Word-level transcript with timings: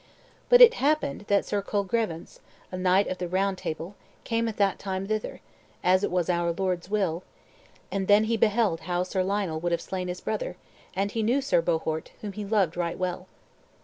But 0.49 0.61
it 0.61 0.73
happened 0.81 1.25
that 1.27 1.45
Sir 1.45 1.61
Colgrevance, 1.61 2.39
a 2.71 2.75
knight 2.79 3.05
of 3.07 3.19
the 3.19 3.27
Round 3.27 3.55
Table, 3.55 3.93
came 4.23 4.47
at 4.47 4.57
that 4.57 4.79
time 4.79 5.05
thither, 5.05 5.41
as 5.83 6.03
it 6.03 6.09
was 6.09 6.27
our 6.27 6.51
Lord's 6.51 6.89
will; 6.89 7.21
and 7.91 8.07
then 8.07 8.23
he 8.23 8.35
beheld 8.35 8.79
how 8.79 9.03
Sir 9.03 9.21
Lionel 9.23 9.59
would 9.59 9.71
have 9.71 9.79
slain 9.79 10.07
his 10.07 10.19
brother, 10.19 10.57
and 10.95 11.11
he 11.11 11.21
knew 11.21 11.39
Sir 11.39 11.61
Bohort, 11.61 12.09
whom 12.21 12.31
he 12.33 12.43
loved 12.45 12.75
right 12.75 12.97
well. 12.97 13.27